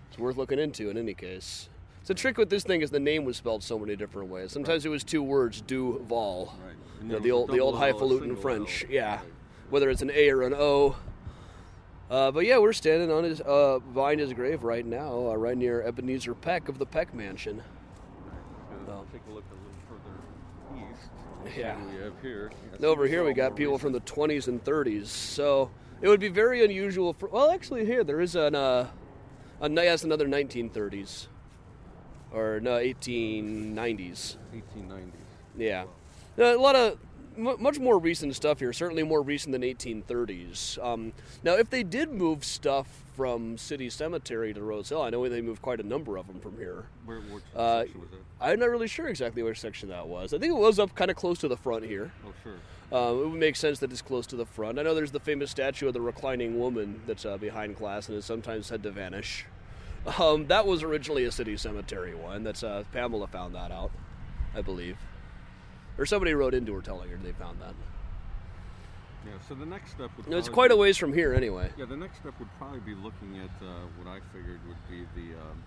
It's 0.09 0.19
worth 0.19 0.35
looking 0.35 0.59
into 0.59 0.89
in 0.89 0.97
any 0.97 1.13
case. 1.13 1.69
The 2.05 2.13
trick 2.15 2.37
with 2.37 2.49
this 2.49 2.63
thing 2.63 2.81
is 2.81 2.89
the 2.89 2.99
name 2.99 3.23
was 3.23 3.37
spelled 3.37 3.63
so 3.63 3.79
many 3.79 3.95
different 3.95 4.29
ways. 4.29 4.51
Sometimes 4.51 4.85
it 4.85 4.89
was 4.89 5.01
two 5.03 5.23
words, 5.23 5.61
Duval. 5.61 6.53
Right. 6.65 6.75
Know, 7.01 7.19
the 7.19 7.31
old 7.31 7.49
the 7.49 7.59
old 7.59 7.75
double 7.75 7.83
L, 7.85 7.89
a 7.89 7.93
highfalutin 7.93 8.35
French, 8.35 8.85
yeah. 8.89 9.19
Whether 9.69 9.89
it's 9.89 10.01
an 10.01 10.11
A 10.13 10.29
or 10.29 10.43
an 10.43 10.53
O. 10.53 10.95
Uh, 12.09 12.29
but 12.31 12.45
yeah, 12.45 12.57
we're 12.57 12.73
standing 12.73 13.11
on 13.11 13.23
his 13.23 13.41
uh, 13.41 13.79
behind 13.93 14.19
his 14.19 14.33
grave 14.33 14.63
right 14.63 14.85
now, 14.85 15.29
uh, 15.31 15.35
right 15.35 15.57
near 15.57 15.81
Ebenezer 15.81 16.35
Peck 16.35 16.67
of 16.67 16.77
the 16.77 16.85
Peck 16.85 17.13
Mansion. 17.13 17.61
Well. 18.85 19.05
Take 19.13 19.21
a 19.29 19.33
look 19.33 19.45
a 19.49 19.55
little 19.55 19.71
further 19.87 20.91
east. 20.91 21.57
Yeah. 21.57 21.77
we 21.85 22.03
have 22.03 22.13
here. 22.21 22.51
Over 22.83 23.07
here 23.07 23.23
we 23.23 23.33
got 23.33 23.55
people 23.55 23.77
from 23.77 23.93
the 23.93 24.01
20s 24.01 24.47
and 24.47 24.63
30s. 24.63 25.07
So 25.07 25.71
it 26.01 26.07
would 26.07 26.19
be 26.19 26.27
very 26.27 26.65
unusual 26.65 27.13
for. 27.13 27.29
Well, 27.29 27.51
actually, 27.51 27.85
here 27.85 28.03
there 28.03 28.19
is 28.19 28.35
an. 28.35 28.55
Uh, 28.55 28.87
a, 29.61 29.69
yes, 29.69 30.03
another 30.03 30.27
1930s. 30.27 31.27
Or 32.33 32.59
no, 32.59 32.71
1890s. 32.71 34.37
1890s. 34.53 35.11
Yeah, 35.57 35.83
Uh, 35.83 35.85
a 36.37 36.55
lot 36.55 36.75
of 36.75 36.97
mu 37.37 37.55
much 37.57 37.79
more 37.79 37.97
recent 37.97 38.35
stuff 38.35 38.59
here. 38.59 38.73
Certainly 38.73 39.03
more 39.03 39.21
recent 39.21 39.51
than 39.53 39.61
1830s. 39.61 40.83
Um, 40.83 41.13
now, 41.43 41.53
if 41.53 41.69
they 41.69 41.83
did 41.83 42.11
move 42.11 42.43
stuff 42.43 43.03
from 43.15 43.57
City 43.57 43.89
Cemetery 43.89 44.53
to 44.53 44.61
Rosehill, 44.61 45.01
I 45.01 45.09
know 45.09 45.27
they 45.29 45.41
moved 45.41 45.61
quite 45.61 45.79
a 45.79 45.83
number 45.87 46.17
of 46.17 46.27
them 46.27 46.39
from 46.39 46.57
here. 46.57 46.85
Where, 47.05 47.19
which 47.19 47.43
Uh, 47.55 47.81
section 47.83 48.01
was 48.01 48.09
that? 48.11 48.17
I'm 48.39 48.59
not 48.59 48.69
really 48.69 48.87
sure 48.87 49.07
exactly 49.07 49.43
which 49.43 49.59
section 49.59 49.89
that 49.89 50.07
was. 50.07 50.33
I 50.33 50.39
think 50.39 50.51
it 50.51 50.57
was 50.57 50.79
up 50.79 50.95
kind 50.95 51.11
of 51.11 51.17
close 51.17 51.37
to 51.39 51.47
the 51.47 51.57
front 51.57 51.85
here. 51.85 52.11
Oh, 52.25 52.33
sure. 52.43 52.53
Uh, 52.93 53.13
it 53.23 53.29
would 53.29 53.39
make 53.39 53.55
sense 53.55 53.79
that 53.79 53.91
it's 53.91 54.01
close 54.01 54.27
to 54.27 54.35
the 54.35 54.45
front. 54.45 54.77
I 54.77 54.81
know 54.83 54.93
there's 54.93 55.11
the 55.11 55.19
famous 55.19 55.49
statue 55.51 55.87
of 55.87 55.93
the 55.93 56.01
reclining 56.01 56.59
woman 56.59 57.01
that's 57.07 57.25
uh, 57.25 57.37
behind 57.37 57.77
glass 57.77 58.09
and 58.09 58.17
is 58.17 58.25
sometimes 58.25 58.67
said 58.67 58.83
to 58.83 58.91
vanish. 58.91 59.45
Um, 60.19 60.47
that 60.47 60.65
was 60.67 60.83
originally 60.83 61.23
a 61.25 61.31
city 61.31 61.55
cemetery 61.55 62.15
one. 62.15 62.43
That's 62.43 62.63
uh, 62.63 62.83
Pamela 62.91 63.27
found 63.27 63.55
that 63.55 63.71
out, 63.71 63.91
I 64.55 64.61
believe, 64.61 64.97
or 66.01 66.05
somebody 66.07 66.33
wrote 66.33 66.55
into 66.55 66.73
her 66.73 66.81
telling 66.81 67.09
her 67.09 67.17
they 67.23 67.31
found 67.33 67.61
that. 67.61 67.75
Yeah. 69.23 69.33
So 69.47 69.53
the 69.53 69.67
next 69.67 69.91
step 69.91 70.09
would. 70.17 70.25
It's 70.25 70.47
probably 70.47 70.53
quite 70.53 70.71
a 70.71 70.73
be- 70.73 70.79
ways 70.81 70.97
from 70.97 71.13
here, 71.13 71.31
anyway. 71.35 71.69
Yeah, 71.77 71.85
the 71.85 71.95
next 71.95 72.17
step 72.17 72.33
would 72.39 72.49
probably 72.57 72.79
be 72.79 72.95
looking 72.95 73.37
at 73.37 73.65
uh, 73.65 73.71
what 73.99 74.07
I 74.07 74.19
figured 74.33 74.59
would 74.67 74.89
be 74.89 75.05
the. 75.15 75.35
Um, 75.37 75.63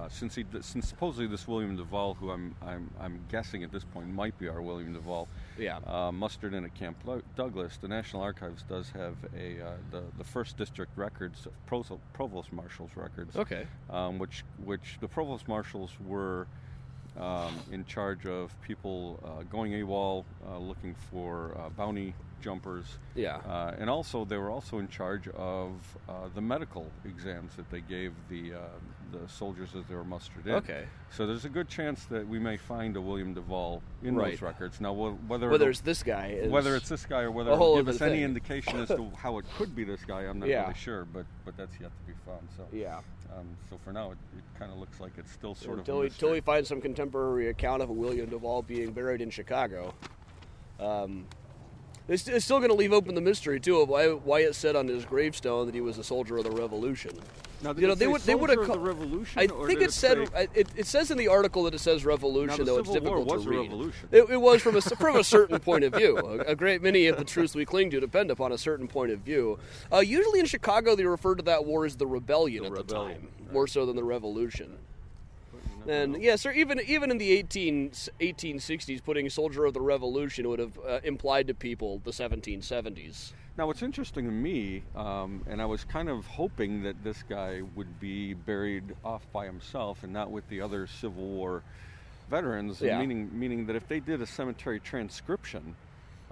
uh, 0.00 0.08
since 0.08 0.34
he, 0.34 0.44
since 0.60 0.88
supposedly 0.88 1.28
this 1.28 1.46
William 1.46 1.76
Duvall, 1.76 2.14
who 2.14 2.32
I'm, 2.32 2.56
I'm, 2.60 2.90
I'm 3.00 3.20
guessing 3.30 3.62
at 3.62 3.70
this 3.70 3.84
point 3.84 4.08
might 4.08 4.36
be 4.36 4.48
our 4.48 4.60
William 4.60 4.92
Duvall, 4.92 5.28
Yeah. 5.56 5.78
uh, 5.86 6.10
mustered 6.10 6.54
in 6.54 6.64
at 6.64 6.74
Camp 6.74 6.96
Douglas, 7.36 7.76
the 7.76 7.86
National 7.86 8.20
Archives 8.20 8.64
does 8.68 8.90
have 8.90 9.14
a 9.38 9.62
uh, 9.64 9.70
the 9.92 10.02
the 10.18 10.24
first 10.24 10.56
district 10.56 10.90
records, 10.98 11.46
provost, 11.66 12.00
provost 12.12 12.52
marshals 12.52 12.90
records, 12.96 13.36
Okay. 13.36 13.64
um, 13.88 14.18
which 14.18 14.42
which 14.64 14.98
the 15.00 15.06
provost 15.06 15.46
marshals 15.46 15.92
were 16.04 16.48
um, 17.16 17.64
in 17.70 17.84
charge 17.84 18.26
of 18.26 18.58
people 18.60 19.20
uh, 19.24 19.42
going 19.44 19.72
AWOL, 19.72 20.26
uh, 20.44 20.58
looking 20.58 20.94
for 20.94 21.56
uh, 21.58 21.70
bounty 21.70 22.16
jumpers, 22.40 22.84
Yeah. 23.14 23.36
uh, 23.36 23.74
and 23.78 23.88
also 23.90 24.24
they 24.24 24.36
were 24.36 24.50
also 24.50 24.78
in 24.78 24.88
charge 24.88 25.28
of 25.28 25.72
uh, 26.08 26.28
the 26.34 26.40
medical 26.40 26.86
exams 27.04 27.54
that 27.56 27.70
they 27.70 27.80
gave 27.80 28.12
the 28.28 28.54
uh, 28.54 28.58
the 29.12 29.28
soldiers 29.28 29.68
as 29.78 29.86
they 29.86 29.94
were 29.94 30.04
mustered 30.04 30.46
in. 30.48 30.54
Okay. 30.54 30.84
So 31.10 31.26
there's 31.28 31.44
a 31.44 31.48
good 31.48 31.68
chance 31.68 32.04
that 32.06 32.26
we 32.26 32.40
may 32.40 32.56
find 32.56 32.96
a 32.96 33.00
William 33.00 33.34
Duvall 33.34 33.80
in 34.02 34.16
Right. 34.16 34.32
those 34.32 34.42
records. 34.42 34.80
Now, 34.80 34.92
wh- 34.94 35.30
whether 35.30 35.48
Whether 35.48 35.70
it's 35.70 35.80
this 35.80 36.02
guy, 36.02 36.30
is, 36.40 36.50
whether 36.50 36.74
it's 36.74 36.88
this 36.88 37.06
guy 37.06 37.20
or 37.22 37.30
whether 37.30 37.52
it'll 37.52 37.76
give 37.76 37.86
us 37.88 38.00
any 38.02 38.24
indication 38.24 38.80
as 38.80 38.88
to 38.88 39.08
how 39.16 39.38
it 39.38 39.44
could 39.56 39.76
be 39.76 39.84
this 39.84 40.04
guy, 40.04 40.22
I'm 40.22 40.40
not 40.40 40.48
Yeah. 40.48 40.62
really 40.62 40.74
sure. 40.74 41.04
But 41.04 41.24
but 41.44 41.56
that's 41.56 41.78
yet 41.80 41.90
to 41.96 42.12
be 42.12 42.18
found. 42.26 42.48
So 42.56 42.64
yeah. 42.72 42.98
um, 43.36 43.46
so 43.70 43.78
for 43.84 43.92
now, 43.92 44.10
it, 44.10 44.18
it 44.36 44.44
kind 44.58 44.72
of 44.72 44.78
looks 44.78 44.98
like 45.00 45.12
it's 45.18 45.30
still 45.30 45.54
sort 45.54 45.78
until 45.78 46.00
of 46.00 46.06
until 46.06 46.32
we 46.32 46.40
find 46.40 46.66
some 46.66 46.80
contemporary 46.80 47.48
account 47.48 47.82
of 47.82 47.90
a 47.90 47.92
William 47.94 48.28
Duvall 48.28 48.62
being 48.62 48.90
buried 48.92 49.20
in 49.20 49.30
Chicago. 49.30 49.94
Um, 50.80 51.26
it's, 52.08 52.28
it's 52.28 52.44
still 52.44 52.58
going 52.58 52.70
to 52.70 52.76
leave 52.76 52.92
open 52.92 53.14
the 53.14 53.20
mystery 53.20 53.60
too 53.60 53.80
of 53.80 53.88
why, 53.88 54.08
why 54.08 54.40
it 54.40 54.54
said 54.54 54.76
on 54.76 54.88
his 54.88 55.04
gravestone 55.04 55.66
that 55.66 55.74
he 55.74 55.80
was 55.80 55.98
a 55.98 56.04
soldier 56.04 56.38
of 56.38 56.44
the 56.44 56.50
Revolution. 56.50 57.12
Now, 57.62 57.72
you 57.72 57.86
know, 57.86 57.94
it 57.94 57.98
they 57.98 58.06
would 58.06 58.20
they 58.22 58.34
would 58.34 58.50
have 58.50 58.66
the 58.66 58.78
revolution. 58.78 59.38
I 59.40 59.46
think 59.46 59.78
did 59.78 59.82
it 59.88 59.92
said 59.92 60.28
say- 60.28 60.48
it, 60.54 60.68
it 60.76 60.86
says 60.86 61.10
in 61.10 61.16
the 61.16 61.28
article 61.28 61.64
that 61.64 61.74
it 61.74 61.78
says 61.78 62.04
revolution, 62.04 62.64
though 62.64 62.78
it's 62.78 62.90
difficult 62.90 63.28
to 63.30 63.38
read. 63.38 63.72
It, 64.12 64.30
it 64.30 64.36
was 64.36 64.60
from 64.60 64.76
a 64.76 64.82
from 64.82 65.16
a 65.16 65.24
certain 65.24 65.58
point 65.58 65.82
of 65.84 65.94
view. 65.94 66.18
A, 66.18 66.50
a 66.50 66.54
great 66.54 66.82
many 66.82 67.06
of 67.06 67.16
the 67.16 67.24
truths 67.24 67.54
we 67.54 67.64
cling 67.64 67.90
to 67.90 68.00
depend 68.00 68.30
upon 68.30 68.52
a 68.52 68.58
certain 68.58 68.86
point 68.88 69.10
of 69.10 69.20
view. 69.20 69.58
Uh, 69.90 70.00
usually 70.00 70.38
in 70.40 70.46
Chicago, 70.46 70.94
they 70.94 71.04
referred 71.04 71.36
to 71.36 71.44
that 71.44 71.64
war 71.64 71.86
as 71.86 71.96
the 71.96 72.06
rebellion 72.06 72.64
The 72.64 72.78
at 72.78 72.86
the 72.88 72.94
time, 72.94 73.28
right. 73.40 73.52
more 73.52 73.66
so 73.66 73.86
than 73.86 73.96
the 73.96 74.04
revolution. 74.04 74.76
But 75.86 75.92
you 75.92 75.98
never 75.98 76.14
And 76.14 76.22
yes, 76.22 76.40
sir. 76.42 76.52
Even 76.52 76.80
even 76.86 77.10
in 77.10 77.18
the 77.18 77.32
18, 77.32 77.90
1860s, 78.20 79.02
putting 79.02 79.28
"soldier 79.30 79.64
of 79.64 79.74
the 79.74 79.80
Revolution" 79.80 80.48
would 80.48 80.58
have 80.58 80.78
uh, 80.86 81.00
implied 81.04 81.46
to 81.48 81.54
people 81.54 82.00
the 82.04 82.10
1770s. 82.10 83.32
Now, 83.56 83.66
what's 83.66 83.82
interesting 83.82 84.26
to 84.26 84.30
me, 84.30 84.82
um, 84.94 85.42
and 85.46 85.62
I 85.62 85.64
was 85.64 85.82
kind 85.84 86.10
of 86.10 86.26
hoping 86.26 86.82
that 86.82 87.02
this 87.02 87.22
guy 87.22 87.62
would 87.74 87.98
be 87.98 88.34
buried 88.34 88.94
off 89.02 89.26
by 89.32 89.46
himself 89.46 90.04
and 90.04 90.12
not 90.12 90.30
with 90.30 90.46
the 90.48 90.60
other 90.60 90.86
Civil 90.86 91.24
War 91.24 91.62
veterans, 92.28 92.80
Yeah. 92.82 92.98
meaning 92.98 93.30
meaning 93.32 93.66
that 93.66 93.76
if 93.76 93.88
they 93.88 94.00
did 94.00 94.20
a 94.20 94.26
cemetery 94.26 94.80
transcription 94.80 95.74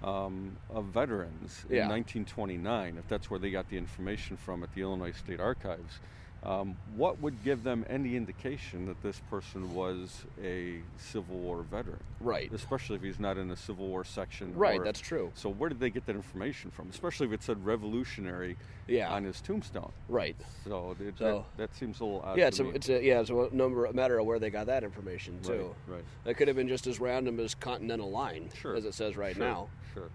um, 0.03 0.57
of 0.69 0.87
veterans 0.87 1.65
Yeah. 1.71 1.85
in 1.85 1.89
1929, 1.89 2.99
if 2.99 3.09
that's 3.09 3.31
where 3.31 3.39
they 3.39 3.51
got 3.51 3.69
the 3.71 3.79
information 3.79 4.37
from 4.37 4.63
at 4.63 4.75
the 4.75 4.83
Illinois 4.83 5.13
State 5.13 5.41
Archives, 5.41 6.01
um, 6.45 6.77
what 6.97 7.21
would 7.23 7.43
give 7.43 7.63
them 7.65 7.87
any 7.89 8.17
indication 8.17 8.87
that 8.87 9.03
this 9.03 9.21
person 9.31 9.75
was 9.75 10.25
a 10.43 10.81
Civil 10.99 11.37
War 11.37 11.63
veteran? 11.63 11.99
Right. 12.21 12.53
Especially 12.53 12.97
if 12.97 13.03
he's 13.03 13.19
not 13.19 13.39
in 13.39 13.51
a 13.51 13.57
Civil 13.57 13.87
War 13.89 14.05
section. 14.05 14.55
Right, 14.55 14.79
or- 14.81 14.85
that's 14.85 15.01
true. 15.01 15.33
so 15.35 15.49
where 15.49 15.69
did 15.71 15.81
they 15.81 15.91
get 15.91 16.05
that 16.07 16.17
information 16.17 16.71
from? 16.71 16.91
Especially 16.91 17.27
if 17.27 17.33
it 17.33 17.43
said 17.43 17.65
revolutionary 17.65 18.57
Yeah. 18.87 19.11
on 19.11 19.25
his 19.25 19.41
tombstone. 19.41 19.91
Right. 20.09 20.37
So, 20.69 20.95
it, 21.01 21.15
So- 21.19 21.47
that, 21.57 21.71
that 21.71 21.77
seems 21.79 22.01
a 22.01 22.05
little 22.05 22.21
odd. 22.21 22.37
Yeah, 22.37 22.49
it's 22.49 22.61
a, 22.61 22.69
it's 22.71 22.89
a 22.91 23.03
yeah, 23.03 23.21
it's 23.21 23.31
a 23.31 23.49
number 23.53 23.91
matter 23.95 24.19
of 24.19 24.27
where 24.27 24.39
they 24.39 24.51
got 24.51 24.67
that 24.67 24.85
information 24.85 25.39
too. 25.43 25.75
Right, 25.87 25.97
right. 25.97 26.05
That 26.25 26.35
could 26.37 26.49
have 26.49 26.57
been 26.57 26.69
just 26.69 26.87
as 26.87 27.01
random 27.01 27.41
as 27.41 27.55
Continental 27.55 28.11
Line, 28.11 28.51
Sure. 28.61 28.77
as 28.77 28.85
it 28.85 28.93
says 28.95 29.17
right 29.17 29.35
Sure, 29.35 29.45
now. 29.45 29.69
Sure, 29.95 30.11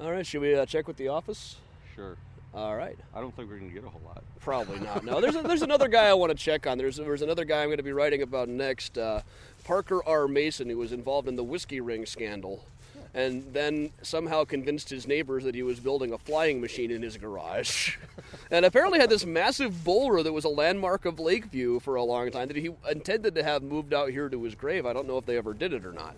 All 0.00 0.12
right, 0.12 0.26
should 0.26 0.40
we 0.40 0.54
uh, 0.54 0.64
check 0.66 0.86
with 0.88 0.96
the 0.96 1.08
office? 1.08 1.56
sure. 1.94 2.16
All 2.56 2.74
right. 2.74 2.96
I 3.14 3.20
don't 3.20 3.36
think 3.36 3.50
we're 3.50 3.58
going 3.58 3.68
to 3.68 3.74
get 3.74 3.84
a 3.84 3.90
whole 3.90 4.00
lot. 4.06 4.24
Probably 4.40 4.80
not. 4.80 5.04
No, 5.04 5.20
there's 5.20 5.36
a, 5.36 5.42
there's 5.42 5.60
another 5.60 5.88
guy 5.88 6.06
I 6.06 6.14
want 6.14 6.30
to 6.30 6.38
check 6.38 6.66
on. 6.66 6.78
There's 6.78 6.96
there's 6.96 7.20
another 7.20 7.44
guy 7.44 7.60
I'm 7.60 7.68
going 7.68 7.76
to 7.76 7.82
be 7.82 7.92
writing 7.92 8.22
about 8.22 8.48
next, 8.48 8.96
uh, 8.96 9.20
Parker 9.64 10.02
R. 10.06 10.26
Mason, 10.26 10.70
who 10.70 10.78
was 10.78 10.90
involved 10.90 11.28
in 11.28 11.36
the 11.36 11.44
whiskey 11.44 11.82
ring 11.82 12.06
scandal, 12.06 12.64
and 13.12 13.52
then 13.52 13.90
somehow 14.00 14.44
convinced 14.44 14.88
his 14.88 15.06
neighbors 15.06 15.44
that 15.44 15.54
he 15.54 15.62
was 15.62 15.80
building 15.80 16.14
a 16.14 16.18
flying 16.18 16.58
machine 16.58 16.90
in 16.90 17.02
his 17.02 17.18
garage, 17.18 17.98
and 18.50 18.64
apparently 18.64 19.00
had 19.00 19.10
this 19.10 19.26
massive 19.26 19.84
boulder 19.84 20.22
that 20.22 20.32
was 20.32 20.46
a 20.46 20.48
landmark 20.48 21.04
of 21.04 21.20
Lakeview 21.20 21.80
for 21.80 21.96
a 21.96 22.02
long 22.02 22.30
time 22.30 22.48
that 22.48 22.56
he 22.56 22.70
intended 22.90 23.34
to 23.34 23.42
have 23.42 23.62
moved 23.62 23.92
out 23.92 24.08
here 24.08 24.30
to 24.30 24.42
his 24.44 24.54
grave. 24.54 24.86
I 24.86 24.94
don't 24.94 25.06
know 25.06 25.18
if 25.18 25.26
they 25.26 25.36
ever 25.36 25.52
did 25.52 25.74
it 25.74 25.84
or 25.84 25.92
not. 25.92 26.16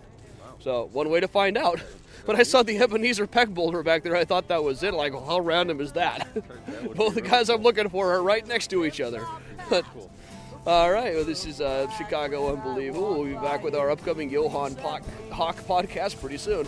So 0.61 0.89
one 0.93 1.09
way 1.09 1.21
to 1.21 1.29
find 1.29 1.57
out. 1.57 1.83
When 2.25 2.39
I 2.39 2.43
saw 2.43 2.63
the 2.63 2.77
Ebenezer 2.77 3.27
Peck 3.27 3.49
boulder 3.49 3.83
back 3.83 4.03
there, 4.03 4.15
I 4.15 4.27
thought 4.27 4.49
that 4.49 4.63
was 4.63 4.83
it. 4.83 4.93
Like, 4.93 5.15
well, 5.15 5.25
how 5.25 5.41
random 5.41 5.81
is 5.81 5.93
that? 5.93 6.29
Both 6.95 7.15
the 7.15 7.23
guys 7.23 7.49
I'm 7.49 7.63
looking 7.63 7.89
for 7.89 8.13
are 8.13 8.23
right 8.23 8.47
next 8.47 8.67
to 8.69 8.85
each 8.85 9.01
other. 9.01 9.25
All 10.67 10.93
right, 10.93 11.15
well, 11.15 11.25
this 11.25 11.47
is 11.47 11.63
uh, 11.63 11.89
Chicago 11.97 12.53
Unbelievable. 12.55 13.15
We'll 13.15 13.25
be 13.25 13.33
back 13.33 13.63
with 13.65 13.75
our 13.75 13.91
upcoming 13.91 14.29
Johann 14.29 14.75
Pock, 14.75 15.05
Hawk 15.31 15.57
podcast 15.57 16.21
pretty 16.21 16.37
soon. 16.37 16.67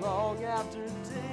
Long 0.00 0.42
after 0.42 0.84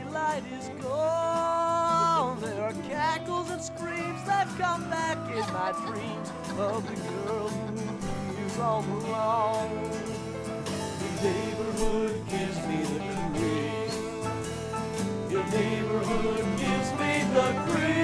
daylight 0.05 0.43
is 0.59 0.69
gone, 0.83 1.80
there 2.21 2.61
are 2.61 2.73
cackles 2.87 3.49
and 3.49 3.59
screams 3.59 4.23
that 4.25 4.47
come 4.59 4.87
back 4.91 5.17
in 5.31 5.41
my 5.53 5.71
dreams 5.87 6.29
of 6.59 6.87
the 6.87 6.95
girl 7.01 7.47
who 7.49 8.45
is 8.45 8.59
all 8.59 8.85
alone. 8.85 9.89
Your 11.01 11.13
neighborhood 11.23 12.21
gives 12.29 12.57
me 12.67 12.83
the 12.83 12.99
creeps. 13.33 13.97
Your 15.31 15.45
neighborhood 15.45 16.45
gives 16.59 16.91
me 16.99 17.23
the 17.33 17.47
creeps. 17.65 18.00